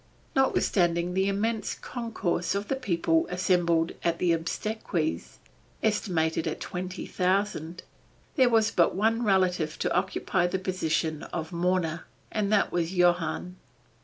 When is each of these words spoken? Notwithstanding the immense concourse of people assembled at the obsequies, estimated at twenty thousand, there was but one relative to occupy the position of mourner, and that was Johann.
Notwithstanding 0.35 1.13
the 1.13 1.27
immense 1.27 1.75
concourse 1.75 2.55
of 2.55 2.67
people 2.81 3.27
assembled 3.29 3.91
at 4.03 4.17
the 4.17 4.31
obsequies, 4.31 5.37
estimated 5.83 6.47
at 6.47 6.59
twenty 6.59 7.05
thousand, 7.05 7.83
there 8.35 8.49
was 8.49 8.71
but 8.71 8.95
one 8.95 9.23
relative 9.23 9.77
to 9.77 9.93
occupy 9.93 10.47
the 10.47 10.57
position 10.57 11.21
of 11.25 11.51
mourner, 11.53 12.07
and 12.31 12.51
that 12.51 12.71
was 12.71 12.95
Johann. 12.95 13.57